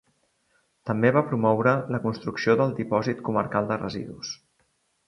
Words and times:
També 0.89 1.11
va 1.17 1.23
promoure 1.27 1.75
la 1.97 2.01
construcció 2.07 2.57
del 2.63 2.75
dipòsit 2.81 3.25
comarcal 3.31 3.71
de 3.75 3.81
residus. 3.87 4.35